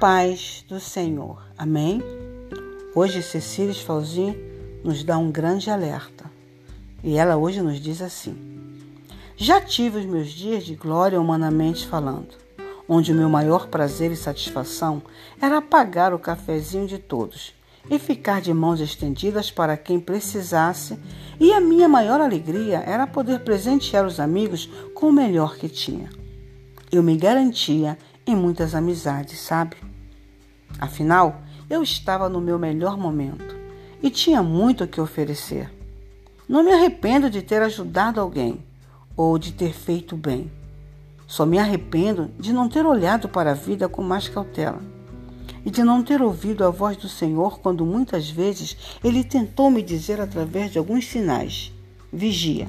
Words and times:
paz 0.00 0.64
do 0.66 0.80
Senhor. 0.80 1.42
Amém? 1.58 2.02
Hoje 2.94 3.22
Cecília 3.22 3.74
Sfalzin 3.74 4.34
nos 4.82 5.04
dá 5.04 5.18
um 5.18 5.30
grande 5.30 5.68
alerta. 5.68 6.24
E 7.04 7.18
ela 7.18 7.36
hoje 7.36 7.60
nos 7.60 7.78
diz 7.78 8.00
assim: 8.00 8.34
Já 9.36 9.60
tive 9.60 9.98
os 9.98 10.06
meus 10.06 10.30
dias 10.30 10.64
de 10.64 10.74
glória 10.74 11.20
humanamente 11.20 11.86
falando, 11.86 12.30
onde 12.88 13.12
o 13.12 13.14
meu 13.14 13.28
maior 13.28 13.66
prazer 13.66 14.10
e 14.10 14.16
satisfação 14.16 15.02
era 15.38 15.60
pagar 15.60 16.14
o 16.14 16.18
cafezinho 16.18 16.86
de 16.86 16.96
todos 16.96 17.52
e 17.90 17.98
ficar 17.98 18.40
de 18.40 18.54
mãos 18.54 18.80
estendidas 18.80 19.50
para 19.50 19.76
quem 19.76 20.00
precisasse, 20.00 20.98
e 21.38 21.52
a 21.52 21.60
minha 21.60 21.88
maior 21.88 22.22
alegria 22.22 22.78
era 22.86 23.06
poder 23.06 23.40
presentear 23.40 24.06
os 24.06 24.18
amigos 24.18 24.66
com 24.94 25.10
o 25.10 25.12
melhor 25.12 25.56
que 25.56 25.68
tinha. 25.68 26.08
Eu 26.90 27.02
me 27.02 27.18
garantia 27.18 27.98
em 28.26 28.34
muitas 28.34 28.74
amizades, 28.74 29.40
sabe? 29.40 29.89
Afinal, 30.78 31.42
eu 31.68 31.82
estava 31.82 32.28
no 32.28 32.40
meu 32.40 32.58
melhor 32.58 32.96
momento 32.96 33.56
e 34.02 34.10
tinha 34.10 34.42
muito 34.42 34.84
o 34.84 34.88
que 34.88 35.00
oferecer. 35.00 35.72
Não 36.48 36.64
me 36.64 36.72
arrependo 36.72 37.30
de 37.30 37.42
ter 37.42 37.62
ajudado 37.62 38.20
alguém 38.20 38.64
ou 39.16 39.38
de 39.38 39.52
ter 39.52 39.72
feito 39.72 40.16
bem. 40.16 40.50
Só 41.26 41.46
me 41.46 41.58
arrependo 41.58 42.30
de 42.38 42.52
não 42.52 42.68
ter 42.68 42.84
olhado 42.84 43.28
para 43.28 43.52
a 43.52 43.54
vida 43.54 43.88
com 43.88 44.02
mais 44.02 44.28
cautela 44.28 44.80
e 45.64 45.70
de 45.70 45.84
não 45.84 46.02
ter 46.02 46.22
ouvido 46.22 46.64
a 46.64 46.70
voz 46.70 46.96
do 46.96 47.08
Senhor 47.08 47.60
quando 47.60 47.84
muitas 47.84 48.30
vezes 48.30 48.76
ele 49.04 49.22
tentou 49.22 49.70
me 49.70 49.82
dizer 49.82 50.20
através 50.20 50.72
de 50.72 50.78
alguns 50.78 51.06
sinais: 51.06 51.72
Vigia, 52.12 52.68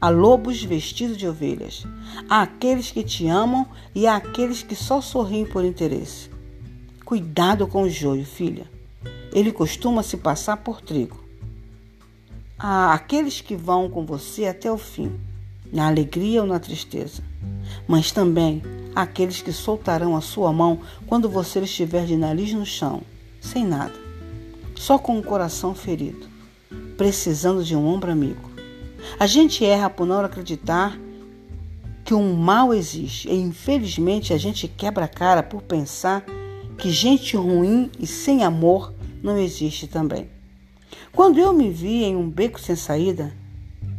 há 0.00 0.08
lobos 0.08 0.62
vestidos 0.62 1.16
de 1.16 1.26
ovelhas, 1.26 1.86
há 2.28 2.42
aqueles 2.42 2.90
que 2.90 3.02
te 3.02 3.28
amam 3.28 3.66
e 3.94 4.06
há 4.06 4.16
aqueles 4.16 4.62
que 4.62 4.74
só 4.74 5.00
sorriem 5.00 5.46
por 5.46 5.64
interesse. 5.64 6.30
Cuidado 7.12 7.66
com 7.66 7.82
o 7.82 7.90
joio, 7.90 8.24
filha. 8.24 8.64
Ele 9.34 9.52
costuma 9.52 10.02
se 10.02 10.16
passar 10.16 10.56
por 10.56 10.80
trigo. 10.80 11.22
Há 12.58 12.94
aqueles 12.94 13.38
que 13.38 13.54
vão 13.54 13.90
com 13.90 14.06
você 14.06 14.46
até 14.46 14.72
o 14.72 14.78
fim, 14.78 15.20
na 15.70 15.88
alegria 15.88 16.40
ou 16.40 16.46
na 16.46 16.58
tristeza. 16.58 17.22
Mas 17.86 18.12
também 18.12 18.62
há 18.96 19.02
aqueles 19.02 19.42
que 19.42 19.52
soltarão 19.52 20.16
a 20.16 20.22
sua 20.22 20.54
mão 20.54 20.80
quando 21.06 21.28
você 21.28 21.60
estiver 21.60 22.06
de 22.06 22.16
nariz 22.16 22.54
no 22.54 22.64
chão, 22.64 23.02
sem 23.42 23.62
nada, 23.62 23.92
só 24.74 24.96
com 24.96 25.18
o 25.18 25.22
coração 25.22 25.74
ferido, 25.74 26.26
precisando 26.96 27.62
de 27.62 27.76
um 27.76 27.86
ombro 27.86 28.10
amigo. 28.10 28.50
A 29.20 29.26
gente 29.26 29.62
erra 29.62 29.90
por 29.90 30.06
não 30.06 30.24
acreditar 30.24 30.98
que 32.06 32.14
um 32.14 32.32
mal 32.32 32.72
existe 32.72 33.28
e 33.28 33.34
infelizmente 33.34 34.32
a 34.32 34.38
gente 34.38 34.66
quebra 34.66 35.04
a 35.04 35.08
cara 35.08 35.42
por 35.42 35.60
pensar 35.60 36.24
que 36.82 36.90
gente 36.90 37.36
ruim 37.36 37.92
e 37.96 38.08
sem 38.08 38.42
amor 38.42 38.92
não 39.22 39.38
existe 39.38 39.86
também. 39.86 40.28
Quando 41.12 41.38
eu 41.38 41.52
me 41.52 41.70
vi 41.70 42.02
em 42.02 42.16
um 42.16 42.28
beco 42.28 42.60
sem 42.60 42.74
saída, 42.74 43.32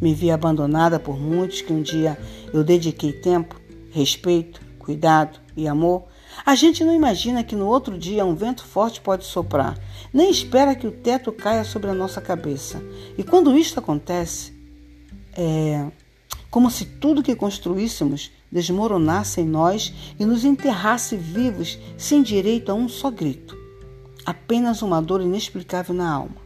me 0.00 0.14
vi 0.14 0.30
abandonada 0.30 0.98
por 0.98 1.20
muitos 1.20 1.60
que 1.60 1.74
um 1.74 1.82
dia 1.82 2.18
eu 2.54 2.64
dediquei 2.64 3.12
tempo, 3.12 3.60
respeito, 3.90 4.62
cuidado 4.78 5.38
e 5.54 5.68
amor, 5.68 6.04
a 6.46 6.54
gente 6.54 6.82
não 6.82 6.94
imagina 6.94 7.44
que 7.44 7.54
no 7.54 7.66
outro 7.66 7.98
dia 7.98 8.24
um 8.24 8.34
vento 8.34 8.64
forte 8.64 8.98
pode 8.98 9.26
soprar, 9.26 9.78
nem 10.10 10.30
espera 10.30 10.74
que 10.74 10.86
o 10.86 10.90
teto 10.90 11.32
caia 11.32 11.64
sobre 11.64 11.90
a 11.90 11.94
nossa 11.94 12.18
cabeça. 12.18 12.82
E 13.18 13.22
quando 13.22 13.58
isto 13.58 13.78
acontece, 13.78 14.54
é 15.36 15.84
como 16.50 16.70
se 16.70 16.84
tudo 16.84 17.22
que 17.22 17.36
construíssemos 17.36 18.30
desmoronasse 18.50 19.40
em 19.40 19.46
nós 19.46 19.94
e 20.18 20.24
nos 20.24 20.44
enterrasse 20.44 21.16
vivos 21.16 21.78
sem 21.96 22.22
direito 22.22 22.70
a 22.70 22.74
um 22.74 22.88
só 22.88 23.10
grito. 23.10 23.56
Apenas 24.26 24.82
uma 24.82 25.00
dor 25.00 25.22
inexplicável 25.22 25.94
na 25.94 26.12
alma. 26.12 26.36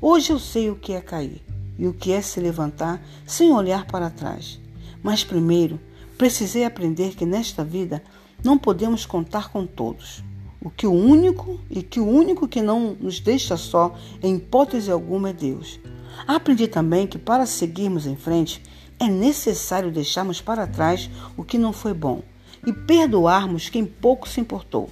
Hoje 0.00 0.32
eu 0.32 0.38
sei 0.38 0.70
o 0.70 0.76
que 0.76 0.92
é 0.92 1.00
cair 1.00 1.42
e 1.78 1.86
o 1.86 1.92
que 1.92 2.12
é 2.12 2.20
se 2.20 2.40
levantar 2.40 3.02
sem 3.26 3.52
olhar 3.52 3.86
para 3.86 4.10
trás. 4.10 4.58
Mas 5.02 5.22
primeiro 5.22 5.78
precisei 6.16 6.64
aprender 6.64 7.14
que 7.14 7.26
nesta 7.26 7.62
vida 7.62 8.02
não 8.42 8.56
podemos 8.56 9.04
contar 9.04 9.50
com 9.50 9.66
todos. 9.66 10.24
O 10.60 10.70
que 10.70 10.86
o 10.86 10.92
único 10.92 11.60
e 11.70 11.82
que 11.82 12.00
o 12.00 12.08
único 12.08 12.48
que 12.48 12.62
não 12.62 12.96
nos 12.98 13.20
deixa 13.20 13.56
só, 13.56 13.94
em 14.22 14.36
hipótese 14.36 14.90
alguma, 14.90 15.30
é 15.30 15.32
Deus. 15.32 15.78
Aprendi 16.26 16.68
também 16.68 17.06
que 17.06 17.18
para 17.18 17.46
seguirmos 17.46 18.06
em 18.06 18.16
frente 18.16 18.62
é 18.98 19.08
necessário 19.08 19.90
deixarmos 19.90 20.40
para 20.40 20.66
trás 20.66 21.10
o 21.36 21.44
que 21.44 21.58
não 21.58 21.72
foi 21.72 21.92
bom 21.92 22.22
e 22.66 22.72
perdoarmos 22.72 23.68
quem 23.68 23.84
pouco 23.84 24.28
se 24.28 24.40
importou. 24.40 24.90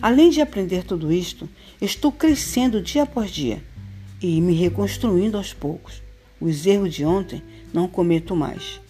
Além 0.00 0.30
de 0.30 0.40
aprender 0.40 0.84
tudo 0.84 1.12
isto, 1.12 1.48
estou 1.80 2.12
crescendo 2.12 2.82
dia 2.82 3.04
após 3.04 3.30
dia 3.30 3.62
e 4.20 4.40
me 4.40 4.54
reconstruindo 4.54 5.36
aos 5.36 5.52
poucos. 5.52 6.02
Os 6.40 6.66
erros 6.66 6.94
de 6.94 7.04
ontem 7.04 7.42
não 7.72 7.88
cometo 7.88 8.36
mais. 8.36 8.80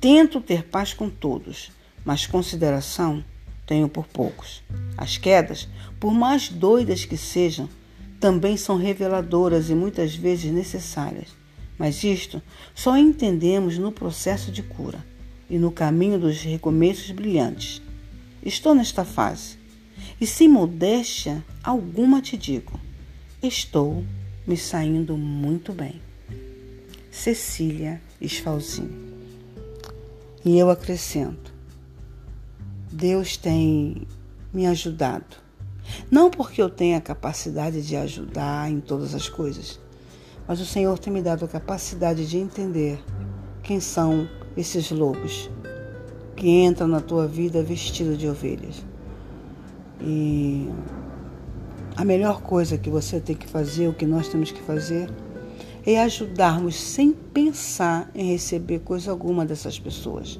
Tento 0.00 0.40
ter 0.40 0.64
paz 0.64 0.92
com 0.92 1.08
todos, 1.10 1.72
mas 2.04 2.26
consideração 2.26 3.24
tenho 3.66 3.88
por 3.88 4.06
poucos. 4.06 4.62
As 4.96 5.18
quedas, 5.18 5.68
por 5.98 6.12
mais 6.12 6.48
doidas 6.48 7.04
que 7.04 7.16
sejam, 7.16 7.68
também 8.20 8.56
são 8.56 8.76
reveladoras 8.76 9.70
e 9.70 9.74
muitas 9.74 10.14
vezes 10.14 10.52
necessárias. 10.52 11.28
Mas 11.78 12.02
isto 12.02 12.42
só 12.74 12.96
entendemos 12.96 13.78
no 13.78 13.92
processo 13.92 14.50
de 14.50 14.62
cura 14.62 15.04
e 15.48 15.58
no 15.58 15.70
caminho 15.70 16.18
dos 16.18 16.40
recomeços 16.42 17.10
brilhantes. 17.12 17.80
Estou 18.44 18.74
nesta 18.74 19.04
fase 19.04 19.56
e, 20.20 20.26
sem 20.26 20.48
modéstia 20.48 21.44
alguma, 21.62 22.20
te 22.20 22.36
digo: 22.36 22.78
estou 23.42 24.04
me 24.46 24.56
saindo 24.56 25.16
muito 25.16 25.72
bem. 25.72 26.00
Cecília 27.10 28.00
Esfalzini. 28.20 29.08
E 30.44 30.58
eu 30.58 30.70
acrescento: 30.70 31.52
Deus 32.90 33.36
tem 33.36 34.06
me 34.52 34.66
ajudado. 34.66 35.47
Não 36.10 36.30
porque 36.30 36.60
eu 36.60 36.70
tenha 36.70 36.98
a 36.98 37.00
capacidade 37.00 37.82
de 37.82 37.96
ajudar 37.96 38.70
em 38.70 38.80
todas 38.80 39.14
as 39.14 39.28
coisas, 39.28 39.80
mas 40.46 40.60
o 40.60 40.66
Senhor 40.66 40.98
tem 40.98 41.12
me 41.12 41.22
dado 41.22 41.44
a 41.44 41.48
capacidade 41.48 42.26
de 42.26 42.38
entender 42.38 43.02
quem 43.62 43.80
são 43.80 44.28
esses 44.56 44.90
lobos 44.90 45.50
que 46.34 46.48
entram 46.48 46.86
na 46.86 47.00
tua 47.00 47.26
vida 47.26 47.62
vestidos 47.62 48.16
de 48.16 48.28
ovelhas. 48.28 48.84
E 50.00 50.68
a 51.96 52.04
melhor 52.04 52.40
coisa 52.40 52.78
que 52.78 52.88
você 52.88 53.20
tem 53.20 53.34
que 53.34 53.46
fazer, 53.46 53.88
o 53.88 53.92
que 53.92 54.06
nós 54.06 54.28
temos 54.28 54.52
que 54.52 54.62
fazer, 54.62 55.10
é 55.94 56.02
ajudarmos 56.02 56.74
sem 56.76 57.12
pensar 57.12 58.10
em 58.14 58.32
receber 58.32 58.80
coisa 58.80 59.10
alguma 59.10 59.46
dessas 59.46 59.78
pessoas. 59.78 60.38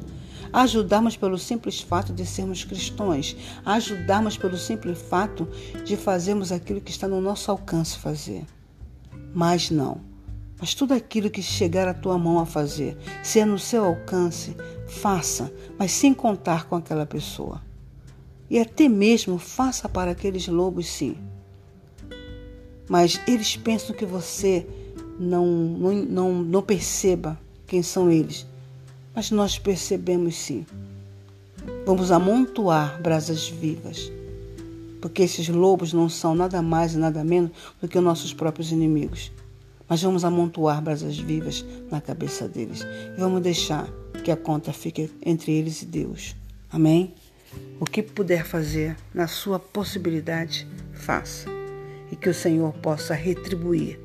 Ajudarmos 0.53 1.16
pelo 1.16 1.38
simples 1.38 1.81
fato 1.81 2.12
de 2.12 2.26
sermos 2.26 2.64
cristãos, 2.64 3.34
ajudarmos 3.64 4.36
pelo 4.36 4.59
simples 4.59 5.00
fato 5.00 5.48
de 5.86 5.97
fazermos 5.97 6.53
aquilo 6.53 6.82
que 6.82 6.91
está 6.91 7.09
no 7.09 7.19
nosso 7.22 7.50
alcance 7.50 7.98
fazer. 7.98 8.44
Mas 9.32 9.70
não. 9.70 10.03
Mas 10.60 10.75
tudo 10.75 10.92
aquilo 10.92 11.31
que 11.31 11.41
chegar 11.41 11.88
à 11.88 11.94
tua 11.94 12.19
mão 12.19 12.38
a 12.38 12.44
fazer, 12.44 12.98
se 13.22 13.41
é 13.41 13.47
no 13.47 13.59
seu 13.59 13.86
alcance, 13.86 14.54
faça, 14.86 15.50
mas 15.78 15.92
sem 15.92 16.12
contar 16.12 16.66
com 16.66 16.76
aquela 16.76 17.06
pessoa. 17.06 17.62
E 18.50 18.59
até 18.59 18.86
mesmo 18.86 19.38
faça 19.38 19.88
para 19.88 20.10
aqueles 20.10 20.47
lobos, 20.47 20.88
sim. 20.88 21.16
Mas 22.86 23.19
eles 23.26 23.56
pensam 23.56 23.97
que 23.97 24.04
você 24.04 24.66
não, 25.18 25.46
não, 25.46 25.94
não, 25.94 26.42
não 26.42 26.62
perceba 26.62 27.38
quem 27.66 27.82
são 27.82 28.10
eles. 28.10 28.47
Mas 29.15 29.30
nós 29.30 29.59
percebemos 29.59 30.36
sim. 30.36 30.65
Vamos 31.84 32.10
amontoar 32.10 33.00
brasas 33.03 33.48
vivas 33.48 34.10
porque 35.00 35.22
esses 35.22 35.48
lobos 35.48 35.92
não 35.92 36.09
são 36.09 36.34
nada 36.34 36.60
mais 36.62 36.94
e 36.94 36.98
nada 36.98 37.24
menos 37.24 37.50
do 37.80 37.88
que 37.88 37.98
nossos 38.00 38.32
próprios 38.32 38.72
inimigos. 38.72 39.32
Mas 39.88 40.03
vamos 40.03 40.24
amontoar 40.24 40.82
brasas 40.82 41.18
vivas 41.18 41.64
na 41.91 42.00
cabeça 42.00 42.47
deles 42.47 42.82
e 42.82 43.21
vamos 43.21 43.42
deixar 43.42 43.88
que 44.22 44.30
a 44.30 44.36
conta 44.36 44.72
fique 44.72 45.10
entre 45.24 45.53
eles 45.53 45.82
e 45.82 45.86
Deus. 45.86 46.36
Amém? 46.71 47.14
O 47.80 47.86
que 47.86 48.03
puder 48.03 48.44
fazer 48.44 48.97
na 49.14 49.26
sua 49.26 49.59
possibilidade, 49.59 50.66
faça. 50.92 51.48
E 52.12 52.16
que 52.16 52.28
o 52.28 52.34
Senhor 52.34 52.72
possa 52.74 53.14
retribuir 53.14 53.98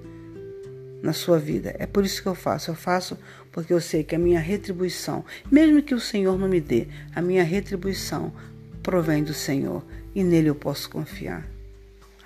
na 1.03 1.11
sua 1.11 1.37
vida. 1.37 1.75
É 1.77 1.85
por 1.85 2.05
isso 2.05 2.23
que 2.23 2.29
eu 2.29 2.33
faço. 2.33 2.71
Eu 2.71 2.75
faço 2.75 3.19
porque 3.51 3.73
eu 3.73 3.81
sei 3.81 4.05
que 4.05 4.15
a 4.15 4.19
minha 4.19 4.39
retribuição, 4.39 5.25
mesmo 5.51 5.83
que 5.83 5.93
o 5.93 5.99
Senhor 5.99 6.39
não 6.39 6.47
me 6.47 6.61
dê, 6.61 6.87
a 7.13 7.21
minha 7.21 7.43
retribuição 7.43 8.33
provém 8.81 9.21
do 9.21 9.33
Senhor 9.33 9.85
e 10.15 10.23
nele 10.23 10.49
eu 10.49 10.55
posso 10.55 10.89
confiar. 10.89 11.45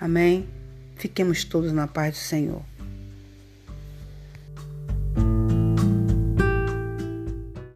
Amém? 0.00 0.48
Fiquemos 0.94 1.42
todos 1.42 1.72
na 1.72 1.88
paz 1.88 2.14
do 2.14 2.18
Senhor. 2.18 2.62